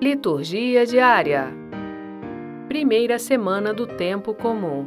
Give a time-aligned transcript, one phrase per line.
[0.00, 1.48] Liturgia diária.
[2.68, 4.86] Primeira semana do tempo comum.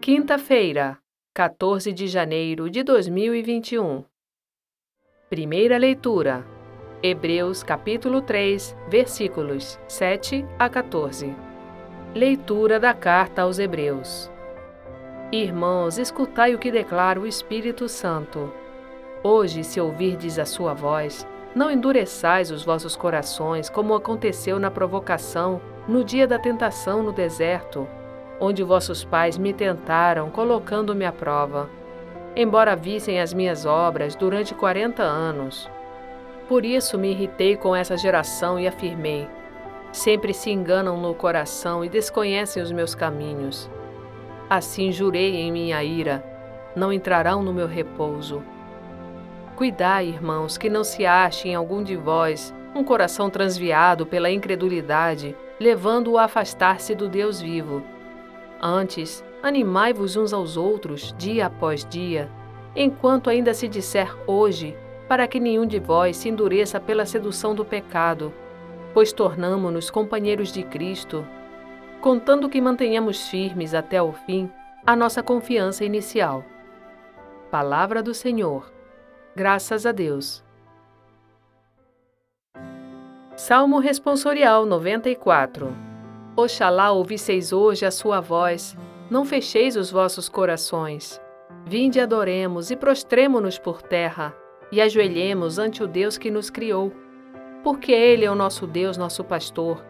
[0.00, 0.96] Quinta-feira,
[1.34, 4.04] 14 de janeiro de 2021.
[5.28, 6.46] Primeira leitura.
[7.02, 11.34] Hebreus capítulo 3, versículos 7 a 14.
[12.14, 14.30] Leitura da carta aos Hebreus.
[15.32, 18.54] Irmãos, escutai o que declara o Espírito Santo.
[19.24, 25.60] Hoje, se ouvirdes a sua voz, não endureçais os vossos corações, como aconteceu na provocação,
[25.88, 27.88] no dia da tentação no deserto,
[28.38, 31.68] onde vossos pais me tentaram, colocando-me à prova,
[32.36, 35.68] embora vissem as minhas obras durante quarenta anos.
[36.48, 39.28] Por isso me irritei com essa geração e afirmei:
[39.92, 43.70] sempre se enganam no coração e desconhecem os meus caminhos.
[44.48, 46.24] Assim jurei em minha ira:
[46.74, 48.42] não entrarão no meu repouso.
[49.60, 55.36] Cuidai, irmãos, que não se ache em algum de vós um coração transviado pela incredulidade,
[55.60, 57.82] levando-o a afastar-se do Deus vivo.
[58.58, 62.30] Antes, animai-vos uns aos outros, dia após dia,
[62.74, 64.74] enquanto ainda se disser hoje,
[65.06, 68.32] para que nenhum de vós se endureça pela sedução do pecado,
[68.94, 71.22] pois tornamo-nos companheiros de Cristo,
[72.00, 74.50] contando que mantenhamos firmes até o fim
[74.86, 76.46] a nossa confiança inicial.
[77.50, 78.79] Palavra do Senhor.
[79.34, 80.42] Graças a Deus.
[83.36, 85.72] Salmo Responsorial 94
[86.36, 88.76] Oxalá ouvisseis hoje a sua voz,
[89.08, 91.20] não fecheis os vossos corações.
[91.64, 94.34] Vinde adoremos e prostremo-nos por terra,
[94.72, 96.92] e ajoelhemos ante o Deus que nos criou.
[97.62, 99.84] Porque Ele é o nosso Deus, nosso pastor,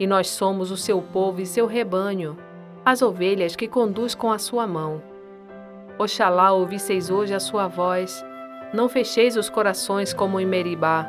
[0.00, 2.38] e nós somos o seu povo e seu rebanho,
[2.86, 5.02] as ovelhas que conduz com a sua mão.
[5.98, 8.24] Oxalá ouvisseis hoje a sua voz,
[8.72, 11.06] não fecheis os corações como em Meribá,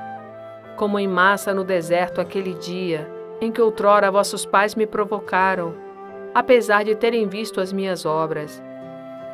[0.78, 3.10] como em massa no deserto aquele dia,
[3.42, 5.74] em que outrora vossos pais me provocaram,
[6.34, 8.62] apesar de terem visto as minhas obras.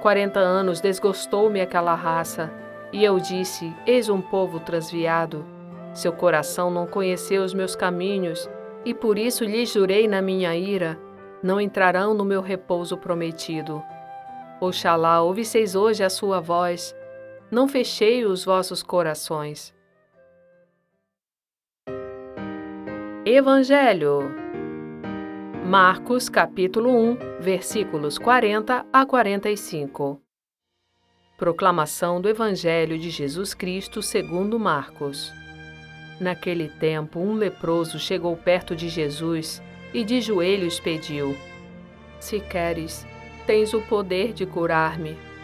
[0.01, 2.51] Quarenta anos desgostou-me aquela raça,
[2.91, 5.45] e eu disse: Eis um povo transviado.
[5.93, 8.49] Seu coração não conheceu os meus caminhos,
[8.83, 10.99] e por isso lhes jurei na minha ira:
[11.41, 13.83] não entrarão no meu repouso prometido.
[14.59, 16.95] Oxalá ouvisseis hoje a sua voz,
[17.55, 19.73] não fechei os vossos corações.
[23.25, 24.29] Evangelho
[25.65, 30.21] Marcos capítulo 1, versículos 40 a 45
[31.37, 35.31] Proclamação do Evangelho de Jesus Cristo segundo Marcos
[36.19, 41.37] Naquele tempo, um leproso chegou perto de Jesus e de joelhos pediu:
[42.19, 43.07] Se queres,
[43.47, 45.34] tens o poder de curar-me.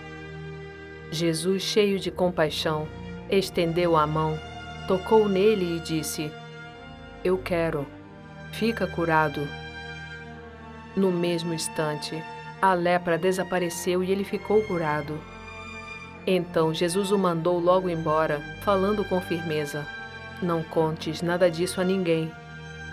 [1.11, 2.87] Jesus, cheio de compaixão,
[3.29, 4.39] estendeu a mão,
[4.87, 6.31] tocou nele e disse:
[7.21, 7.85] Eu quero,
[8.53, 9.45] fica curado.
[10.95, 12.23] No mesmo instante,
[12.61, 15.19] a lepra desapareceu e ele ficou curado.
[16.25, 19.85] Então Jesus o mandou logo embora, falando com firmeza:
[20.41, 22.31] Não contes nada disso a ninguém.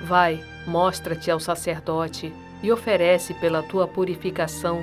[0.03, 2.33] Vai, mostra-te ao sacerdote
[2.65, 4.83] e oferece pela tua purificação